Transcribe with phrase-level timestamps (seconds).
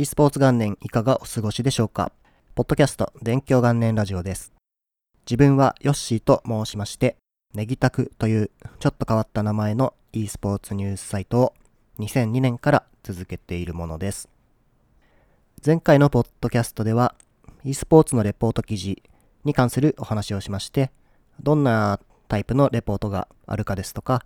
[0.00, 2.12] e スポーツ元年いかがお過ごしでしょうか？
[2.54, 4.52] ポッドキャスト電気元年ラジオです。
[5.26, 7.16] 自分はヨッシーと申しまして、
[7.52, 11.54] ネギタクというちょっと変わった名前の e スポーツニュースサイトを
[11.98, 14.28] 2002年から続けているものです。
[15.66, 17.16] 前回のポッドキャストでは
[17.64, 19.02] e スポーツのレポート記事
[19.42, 20.92] に関するお話をしまして、
[21.42, 24.22] どんなタイプのレポートがあるかですとか、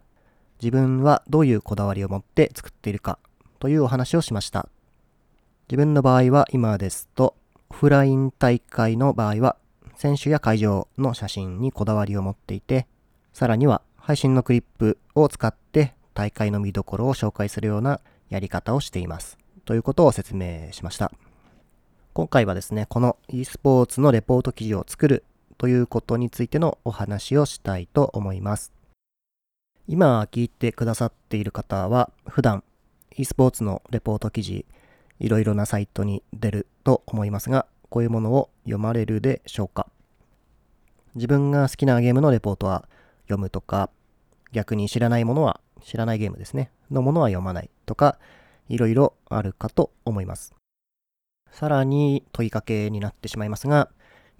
[0.60, 3.18] 自分はどういうこだわりを持って作っているか
[3.58, 4.68] というお話をしました。
[5.68, 7.34] 自分の場合は今ですと、
[7.70, 9.56] オフライン大会の場合は、
[9.94, 12.86] 選手や会場の写真にこだわりを持っていて、
[13.32, 19.38] さらには配信のクリップを使って大会の見どころを紹介するようなやり方をしています。
[19.64, 21.12] ということを説明しました。
[22.12, 25.24] 今回はですね、この e スポーツのレポート記事を作る
[25.56, 28.72] ということについてのお話をしたいと思います。
[29.88, 32.62] 今聞いてくださっている方は普段
[33.16, 34.66] e スポーツのレポート記事
[35.20, 39.86] いろいろなサイトに出ると思いますがこういうものを読まれるでしょうか？
[41.14, 42.88] 自分が好きなゲームのレポートは
[43.24, 43.90] 読むとか
[44.52, 46.70] 逆に知らないものは知らないゲームですね。
[46.90, 48.18] のものは読まないとか
[48.68, 50.54] いろいろあるかと思います。
[51.50, 53.90] さらに問いかけになってしまいますが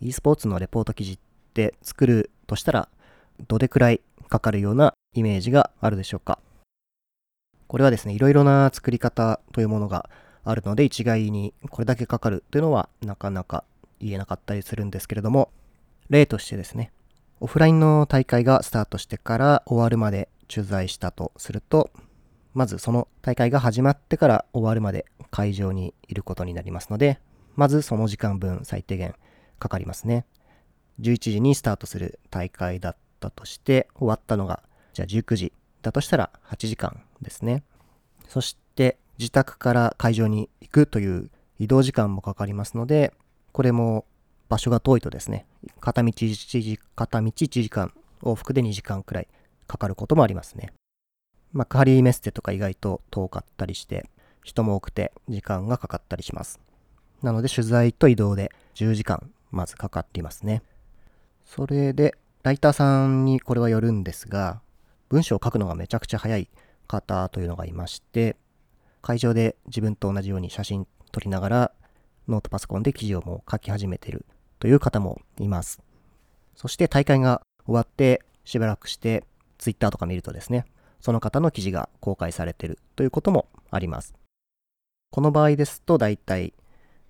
[0.00, 1.18] e スポーツのレポート記事っ
[1.52, 2.88] て作るとしたら、
[3.48, 6.38] どれくらいかかるようなイメージがあるでしょうか？
[7.68, 10.08] これはですね、いろいろな作り方というものが
[10.44, 13.64] あるので、一概にこれだけかかるというのはなかなか
[14.00, 15.50] 言えなかったりするんですけれども、
[16.08, 16.92] 例としてですね、
[17.40, 21.90] オフラインの大会がスタートしてから終わるまで取材したとすると、
[22.54, 27.18] まずその大会が始まってから終わるまで会場にいることになりますので、
[27.56, 29.14] まずその時間分最低限
[29.58, 30.26] かかりますね。
[31.00, 37.62] 11時にスタートする大会だったとして、終わったのが、じゃあ19時だとしたら8時間ですね。
[38.28, 43.12] そして自宅から会場に行くという移動時間もかかりますので、
[43.52, 44.04] これも
[44.48, 45.46] 場所が遠いとですね、
[45.80, 49.28] 片道1時、片道1時間、往復で2時間くらい
[49.66, 50.72] かかることもありますね。
[51.52, 54.08] まあ、カリーメステとか意外と遠かったりして、
[54.42, 56.60] 人も多くて時間がかかったりします。
[57.22, 60.62] なので取材と移動で10時間まずかかっていますね。
[61.44, 64.60] それで、ライターさんにこれはよるんですが、
[65.08, 66.48] 文章を書くのがめちゃくちゃ早い
[66.88, 68.36] 方というのがいまして、
[69.02, 71.72] 会場で自分と同じように写真撮りながら、
[72.28, 74.24] ノートパソコンで記事をもう書き始めてる
[74.60, 75.82] という方もいます。
[76.54, 79.24] そして大会が終わってしばらくして
[79.58, 80.64] Twitter とか見るとですね、
[81.00, 84.14] その方の記事が公開されてるということもあります。
[85.10, 85.82] この場合です。
[85.82, 86.54] と大体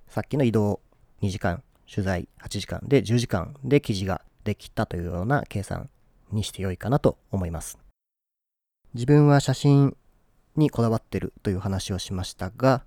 [0.09, 0.81] さっきの移動
[1.23, 5.91] 2時間取材8時間で10時間で記事ができたというような計算
[6.33, 7.79] にして良いかなと思います。
[8.95, 9.97] 自分は写真
[10.57, 12.83] にこだわってるという話をしましたが、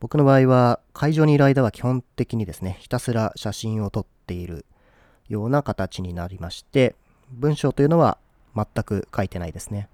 [0.00, 4.64] 僕の場合は会場にいる間は基本的にですね、ひたすら写真を撮っている
[5.28, 6.94] ような形になりまして、
[7.30, 8.18] 文章というのは
[8.54, 9.88] 全く書いてないですね。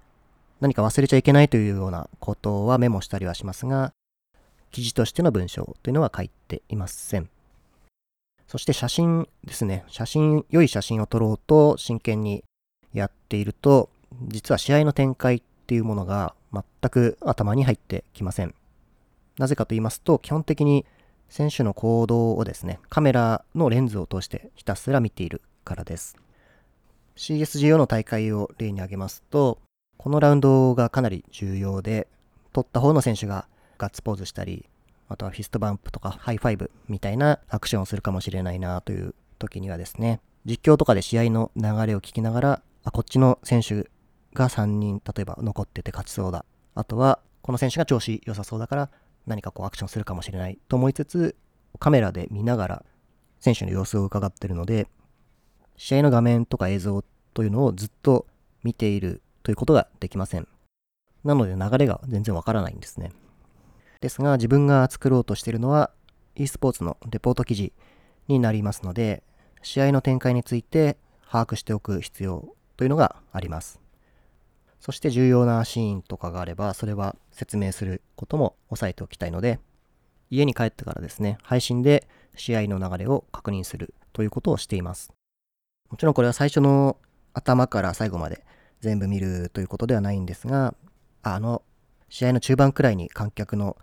[0.61, 3.91] 何か忘れちゃいけないというようなことはメモしたりはしますが、
[4.71, 7.29] 記事としての文章というのは書いていません。
[8.47, 9.83] そして写真ですね。
[9.87, 12.43] 写真、良い写真を撮ろうと真剣に
[12.93, 13.89] やっていると、
[14.27, 18.53] 実は試合の展開っていうものが全く頭に入ってきません。
[19.39, 20.85] なぜかと言いますと、基本的に
[21.27, 26.17] 選手の行動をですね、カメラのレンズを通してひたすら見ているからです。
[27.15, 29.57] CSGO の大会を例に挙げますと、
[29.97, 32.07] このラウンドがかなり重要で、
[32.53, 33.47] 取った方の選手が
[33.79, 34.69] ガッツポーズしたり、
[35.09, 43.89] あとは fist bump とか high five みたいなアクションをするかもしれないなという時にはですね、実況とかで試合の流れを聞きながら、あ、こっちの選手
[44.35, 46.45] が3人例えば残ってて勝ちそうだ。
[46.75, 48.89] あとは、この選手が調子良さそうだから
[49.25, 51.35] 何かこうアクションするかもしれないと思いつつ、
[51.79, 52.85] カメラで見ながら
[53.39, 54.87] 選手の様子を伺ってるので、
[55.77, 57.03] 試合の画面とか映像
[57.33, 58.27] というのをずっと
[58.63, 60.47] 見ているということができません。
[61.23, 63.11] なので流れが全然わからないんですね。
[64.01, 65.91] ですが自分が作ろうとしているのは
[66.35, 67.73] e スポーツのレポート記事
[68.27, 69.23] になりますので
[69.63, 70.97] 試合の展開について
[71.29, 72.47] 把握しておく必要
[72.77, 73.84] というのがあります。
[74.79, 79.59] そして重要なシーンとかがあればそれは説明することも押さえておきたいので
[80.29, 85.13] 家に帰ってからですね配信で試合の流れを確認するということをしています。
[85.89, 86.97] もちろんこれは最初の
[87.33, 88.43] 頭から最後まで
[88.81, 90.73] 全部見るということではないんですが
[91.21, 91.61] あの
[92.09, 93.77] 試合の中盤くらいに観客の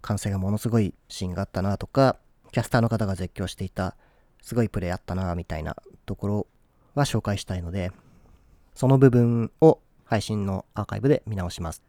[0.00, 2.16] 歓声がものすごいシーンがあったなとか、
[2.52, 3.96] キャスターの方が絶叫していた
[4.40, 5.76] すごいプレーあったなみたいな
[6.06, 6.46] ところ
[6.94, 7.90] は紹介したいので、
[8.74, 11.82] その部分を配信のアーカイブで見直します。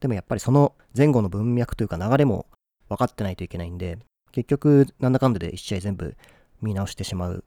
[0.00, 2.46] でもやっぱりその前後の文脈というか流れも
[2.88, 3.98] 分かってないといけないんで、
[4.32, 6.16] 結局、なんだかんだで1試合全部
[6.60, 7.44] 見直してしまう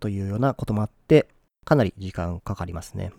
[0.00, 1.28] というようなこともあって、
[1.64, 3.12] かなり時間かかりますね。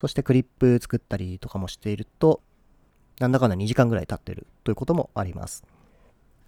[0.00, 2.40] そしてクリップ作ったりとかもしていると、
[3.18, 5.64] なんだかんだ2時間ぐらい経ってるということもあります。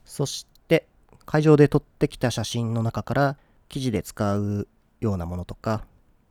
[0.04, 0.86] そして、
[1.24, 3.36] 会場で撮ってきた写真の中から
[3.68, 4.68] 記事で使う
[5.00, 5.84] ようなものとか、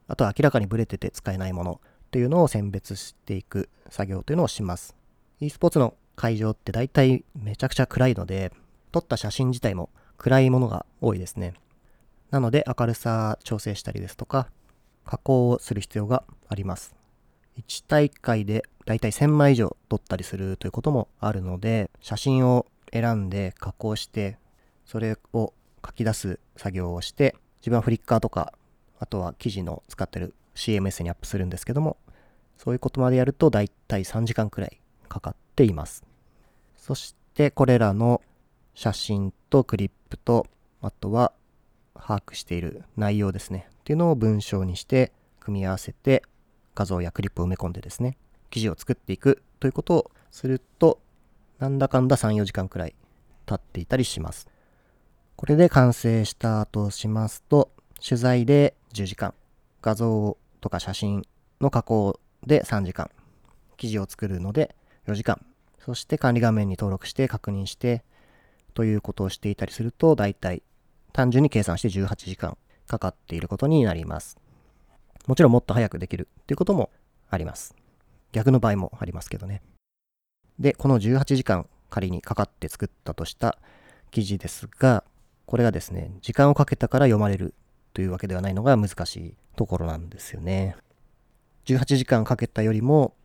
[0.08, 4.96] あとは明らかにブレてて使えないものっていうのを選別していく作業というのをします。
[5.42, 8.54] e スポーツの会場って大体めちゃくちゃ暗いので、
[8.94, 11.54] 撮った写真自体も暗いものが多いですね。
[12.32, 14.48] なので明るさ調整したりですとか、
[15.06, 16.96] 加工をする必要があります。
[17.58, 24.38] 1大会で大体1000枚以上撮ったりするということもあるので、写真を選んで加工して、
[24.86, 25.54] それを
[25.86, 28.54] 書き出す作業をして、自分はフリッカーとか、
[28.98, 31.98] あとは記事の使ってる CMS にアップするんですけども、
[32.58, 36.04] そういうことまでやると大体3時間くらいかかっています。
[36.76, 38.22] そしてこれらの
[38.74, 40.48] 写真とクリップと、
[40.82, 41.32] あとは
[41.96, 43.68] 把握している内容ですね。
[43.72, 46.24] っていうのを文章にして組み合わせて
[46.76, 48.18] 画像やクリップを埋め込んでですね、
[48.50, 51.00] 記事を作っていくということをすると、
[51.60, 52.96] なんだかんだ3、4時間くらい
[53.46, 54.48] 経っていたりします。
[55.36, 57.72] これで完成したとしますと、
[58.04, 59.34] 取材で10時間、
[59.82, 61.24] 画像をとか写真
[61.62, 63.10] の加工で3時間、
[63.78, 64.76] 記事を作るので
[65.08, 65.46] 4時間、
[65.80, 68.04] そして管理画面に登録して確認して
[68.74, 70.62] ということをしていたりすると、だいたい
[71.14, 72.58] 単純に計算して18時間
[72.88, 74.38] かかっていることになります。
[75.26, 76.90] もちろんもっと早くできるっていうことも
[77.30, 77.76] あります。
[78.32, 79.62] 逆の場合もありますけどね。
[80.60, 83.58] で、この18時間仮にかかって作ったとした
[84.12, 85.04] 記事ですが、
[85.46, 87.54] これがですね、時間をかけたから読まれる
[87.98, 90.76] というわけではないのが難しいところなんですよね。
[91.66, 93.16] 18時間かけたよりも、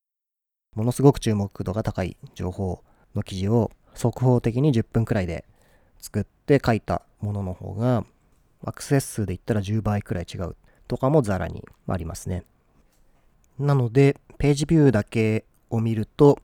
[0.74, 2.82] ものすごく注目度が高い情報
[3.14, 5.44] の記事を速報的に10分くらいで
[5.98, 8.06] 作って書いたものの方が、
[8.64, 10.56] アクセス数で言ったら10倍くらい違う
[10.88, 12.42] とかもザラにありますね。
[13.58, 16.38] なので、ページビューだけを見ると、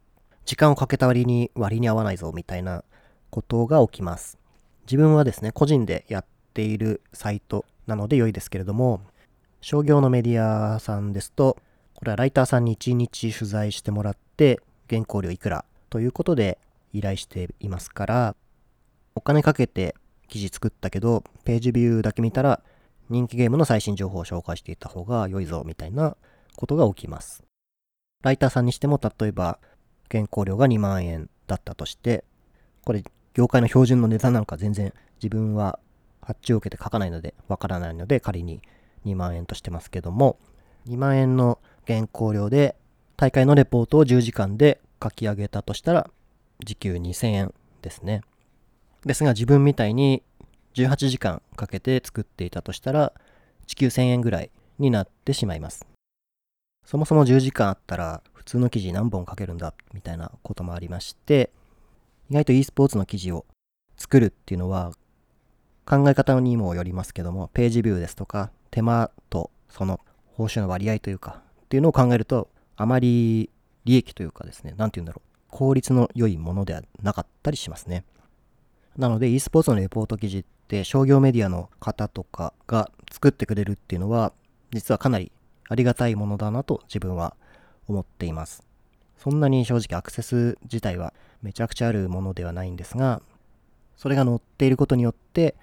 [0.45, 2.85] 時間をかけた割に割に合わないぞみたいな
[3.31, 4.37] ことが起きます。
[4.83, 9.01] 自分はですね、個人でやっているサイトなので良いですけれども、
[9.61, 11.57] 商業のメディアさんですと、
[11.95, 16.59] これはライターさんに1日取材してもらって、原稿料いくらということで
[16.93, 18.37] 依頼していますから、
[19.15, 19.97] お金かけて
[20.29, 22.61] 記事作ったけど、ページビューだけ見たら、
[23.09, 26.15] 人気ゲームの最新情報を紹介していた方が良いぞ、みたいな
[26.57, 27.43] ことが起きます。
[28.23, 29.59] ライターさんにしても、例えば、
[30.11, 32.25] 原稿料が2万円だったとして、
[32.85, 33.03] これ、
[33.33, 34.93] 業界の標準の値段なんか全然
[35.23, 35.79] 自分は
[36.29, 38.61] 発注を受けて書かないので、わからないので、仮に
[39.07, 40.39] 2万円としてますけども、
[40.87, 42.77] 2万円の原稿料で、
[43.17, 46.11] 大会のレポートを10時間で書き上げたとしたら、
[46.63, 48.21] 時給2000円ですね。
[49.07, 50.23] ですが自分みたいに
[50.75, 53.15] 18時間かけて作っていたとしたら、
[53.67, 55.87] 時給1000円ぐらいになってしまいます。
[56.85, 61.51] そもそも10時間あったら普通の記事何本書けるんだみたいなこともありまして、
[62.29, 63.47] 意外と e スポーツの記事を
[63.97, 64.93] 作るっていうのは
[65.89, 70.01] 考え方にもよりますけども、ページビューですとか手間とその
[70.35, 73.49] 報酬の割合というかっていうのを考えるとあまり
[73.87, 78.05] 利益というかですね、何て言うんだろう、効率の良いものではなかったりしますね。
[78.99, 84.35] なので e スポーツのレポート記事って商業メディアの方とかが作ってくれるっていうのは
[84.73, 85.33] 実はかなり
[85.71, 87.35] ありがたいものだなと自分は
[87.87, 88.63] 思っています。
[89.17, 93.23] そんなに正直アクセス自体はめちゃくちゃあるものではないんですが、
[93.97, 95.57] それが載っていることによって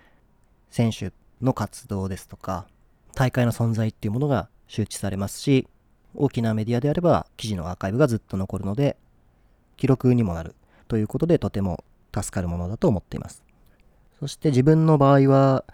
[0.69, 2.67] 選手の活動ですとか
[3.13, 5.67] 大会の存在っていうものが周知されますし、
[6.15, 8.97] 大きなメディアであれば記事のアーカイブがずっと残るので
[9.77, 10.55] 記録にもなる
[10.87, 13.43] ということでとても助かるものだと思っています。
[14.19, 15.65] そして自分の場合は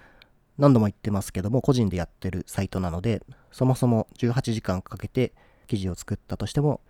[0.57, 3.21] 何度も言ってますけども個人でやってるサイトなので
[3.51, 5.31] そもそも18時間かけて
[5.67, 6.81] 記事を作ったとしても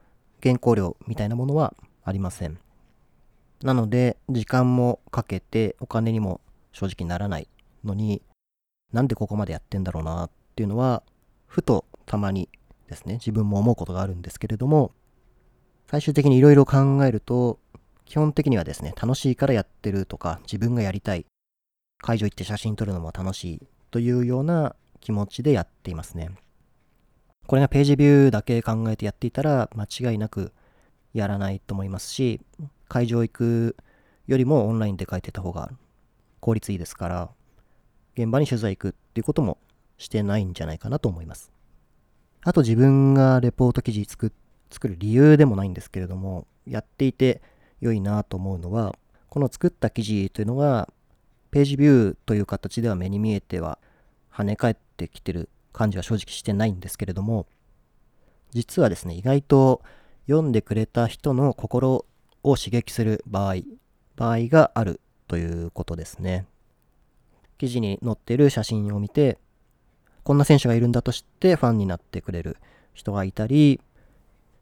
[0.41, 2.57] 原稿料みたいなものはありません。
[3.63, 6.41] なので時間もかけてお金にも
[6.71, 7.47] 正直ならない
[7.83, 8.21] のに
[8.91, 11.03] なんでここまでやってんだろうなっていうのは
[11.47, 12.49] ふとたまに
[12.87, 14.91] ですね自分も思うことがあるんですけれども
[15.87, 17.59] 最終的にいろいろ考えると
[18.11, 21.25] 基本的にはですね、楽しいからやってるとか、自分がやりたい、
[22.01, 26.31] 会場行って写真撮るのも楽しいというような気持ちでやっていますね。
[27.47, 30.51] これがページビューだけ考えてやっていたら間違いなく
[31.13, 32.41] やらないと思いますし、
[32.89, 33.77] 会場行く
[34.27, 35.71] よりもオンラインで書いてた方が
[36.41, 37.29] 効率いいですから、
[38.15, 39.57] 現場に取材行くっていうことも
[39.97, 41.51] してないんじゃないかなと思います。
[42.43, 44.33] あと自分がレポート記事作
[44.71, 47.41] 作る理由でもないんですけれども、やっていて
[47.81, 48.95] 良いなと思うのは、
[49.29, 50.89] この作った記事というのが、
[51.51, 53.77] ページビューという形では目に見えては
[54.33, 57.45] 跳ね返ってきてる感じは正直してないんですけれども、
[58.51, 59.81] 実はですね、意外と
[60.27, 62.05] 読んでくれた人の心
[62.43, 63.55] を刺激する場合、
[64.15, 66.45] 場合があるということですね。
[67.61, 69.37] 記事に載ってる写真を見て、
[70.23, 72.57] こんな選手がいるんだと知ってファンになってくれる
[72.95, 73.79] 人がいたり、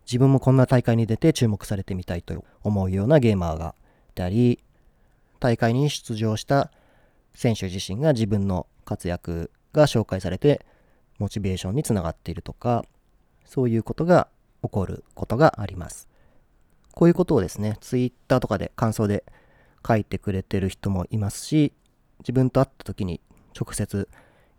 [0.05, 3.73] 自分もこんな大会に出て注目されてみたいと思うようなゲーマーが
[4.09, 4.59] いたり、
[5.39, 6.73] 大会に出場した
[7.33, 10.65] 選手自身が自分の活躍が紹介されて
[11.19, 12.83] モチベーションにつながっているとか、
[13.45, 14.27] そういうことが
[14.61, 16.09] 起こることがあります。
[16.91, 19.23] こういうことをですね、ツイッターとかで感想で
[19.87, 21.71] 書いてくれてる人もいますし、
[22.19, 23.21] 自分と会った時に
[23.59, 24.09] 直接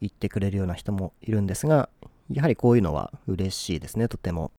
[0.01, 1.89] 言ってくれるような人もいるんですが、
[2.31, 4.53] やはりこういうのは嬉しいですね、とても。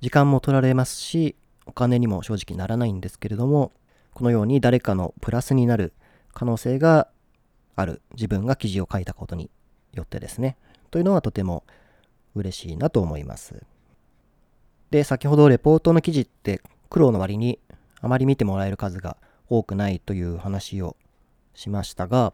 [0.00, 1.36] 時間も取られますし、
[1.66, 3.72] お金にも正直ならないんですけれども、
[4.14, 5.92] このように誰かのプラスになる
[6.34, 7.08] 可能性が
[7.76, 9.50] ある自分が記事を書いたことに
[9.92, 10.56] よってですね、
[10.90, 11.64] というのはとても
[12.34, 13.62] 嬉しいなと思います。
[14.90, 16.60] で、先ほどレポートの記事って
[16.90, 17.58] 苦労の割に
[18.00, 19.16] あまり見てもらえる数が
[19.48, 20.96] 多くないという話を
[21.54, 22.32] しましたが、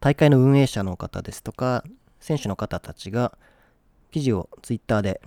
[0.00, 1.84] 大会の運営者の方ですとか、
[2.20, 3.36] 選手の方たちが
[4.10, 5.20] 記事をツイッターで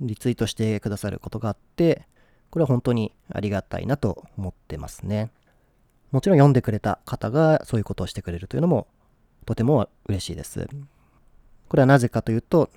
[0.00, 2.06] リツイートしてくださることがあって、
[2.50, 5.30] これは本当にありがたいなと思ってますね。
[6.10, 8.88] もちろん読んでくれた方がそういうことをしてくれるというのも
[9.46, 10.68] とても嬉しいです。
[11.68, 12.70] これはなぜかというと、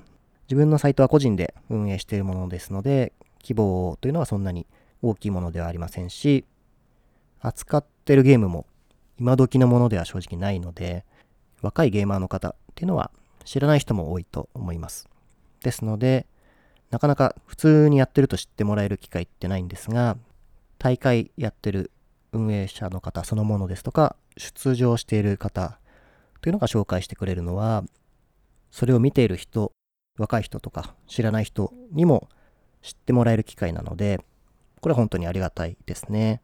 [0.48, 4.68] 自分のサイトは個人で運営しているものですので、希望というのはそんなに
[5.02, 6.46] 大きいものではありませんし、
[7.42, 8.66] 扱ってるゲームも
[9.20, 11.06] 今時のものでは正直ないので、
[11.62, 13.12] 若いゲーマーの方っていうのは
[13.46, 15.08] 知らない人も多いと思います。
[15.62, 16.26] ですので、
[16.92, 20.18] なかなか普通にやってると知ってもらえる機会ってないんですが、
[20.78, 21.92] 大会やってる
[22.34, 25.80] 運営者の方そのものですとか、出場している方
[26.42, 27.84] というのが紹介してくれるのは、
[28.72, 29.72] それを見ている人、
[30.20, 32.30] 若い人とか知らない人にも
[32.82, 34.20] 知ってもらえる機会なので、
[34.82, 36.42] これは本当にありがたいですね。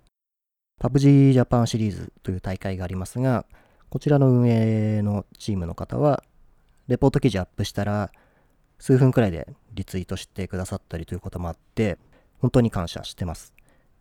[0.80, 3.46] PUBG Japan シリーズという大会がありますが、
[3.90, 6.24] こちらの運営のチームの方は、
[6.88, 8.12] レポート記事アップしたら、
[8.80, 11.98] 数分くらいでリツイートしてくださったりということもあって、
[12.40, 13.54] 本当に感謝してます。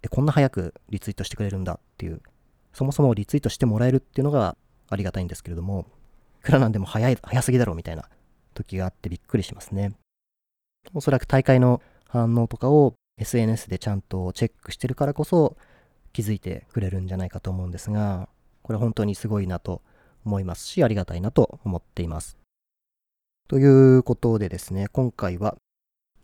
[0.03, 2.23] え、こんな早くリツイートしてくれるんだっていう、
[2.73, 4.57] そもそもリツイートしてもらえるっていうのが
[4.89, 5.87] ありがたいんですけれども、
[6.41, 8.09] いくらなんでも早い、早すぎだろうみたいな
[8.55, 9.95] 時があってびっくりしますね。
[10.95, 15.57] おそらく大会の反応とかを SNS でちゃんとチェックしてるからこそ
[16.13, 18.29] 気づいてくれるんじゃないかと思うんですが、
[18.63, 19.83] これ本当にすごいなと
[20.25, 22.39] 思いますし、ありがたいなと思っています。
[23.49, 25.57] ということでですね、今回は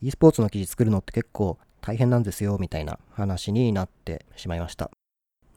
[0.02, 4.90] e スポーツの記事作るのって結構大変なんですよみたいな話になってしまいました。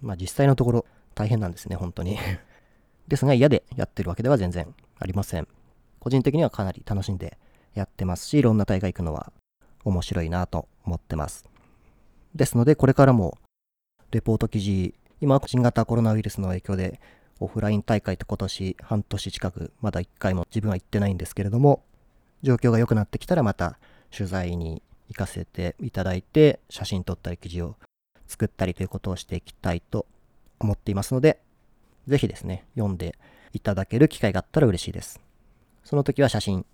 [0.01, 2.17] まあ実際のところ大変なんですね、本当に
[3.07, 5.47] ですが嫌でやってるわけでは全然ありません。
[5.99, 7.37] 個人的にはかなり楽しんで
[7.73, 9.33] やってますし、いろんな大会行くのは
[9.83, 11.49] 面白いなと思ってます。
[12.33, 13.37] ですので、これからも
[14.11, 17.01] レポート記事、今新型コロナウイルスの影響で
[17.41, 21.83] オフライン大会って今年半年近くまだ1回も自分は行ってないんですけれども、
[22.41, 23.77] 状況が良くなってきたらまた
[24.15, 27.75] 取材に行かせていただいて、写真撮ったり記事を
[28.27, 30.05] 作ったりということをしていきたいと
[30.59, 31.41] 思っていますので、
[32.07, 33.17] ぜひですね、読んで
[33.51, 35.19] いただける機会があったら嬉しいです。
[35.83, 36.65] その時は写真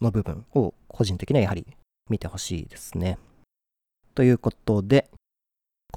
[0.00, 1.66] の部分を個人的にはやはり
[2.08, 3.18] 見てほしいですね。
[4.14, 5.10] ということで、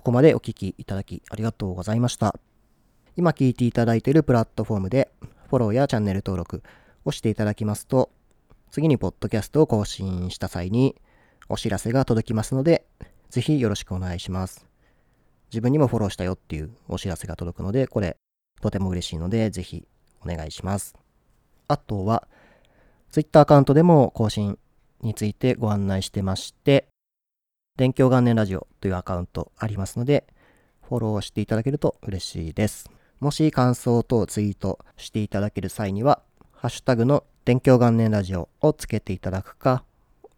[0.02, 2.34] ここまでお聴きいただきありがとうございました。
[3.18, 5.12] 今聞いていただいているプラットフォームで
[5.48, 6.64] フォローやチャンネル登録
[7.06, 8.10] をしていただきますと、
[8.72, 10.96] 次にポッドキャストを更新した際に
[11.50, 12.88] お知らせが届きますので、
[13.30, 14.66] ぜひよろしくお願いします。
[15.52, 18.18] 自分にもフォローしたよっていうお知らせが届くので、これ
[18.60, 19.88] とても嬉しいので、ぜひ
[20.26, 20.96] お願いします。
[21.68, 22.28] あとは、
[23.12, 24.58] Twitter アカウントでも更新
[25.04, 26.88] についてご案内してまして、
[27.82, 30.28] 勉強元年ラジオというアカウントありますので、
[30.88, 32.92] フォローしていただけると嬉しいです。
[33.20, 36.22] もし感想等ツイートしていただける際には、
[36.54, 39.84] ハッシュタグの勉強元年ラジオをつけていただくか、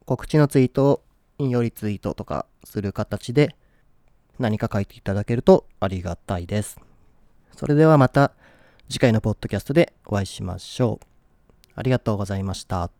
[0.05, 1.01] 告知のツイートを
[1.38, 3.57] 引用リツイートとかする形で
[4.39, 6.79] 何か書いていただけるとありがたいです。
[7.51, 8.31] それではまた
[8.88, 11.05] 次回のポッドキャストでお会いしましょう。
[11.75, 12.93] ありがとうございました。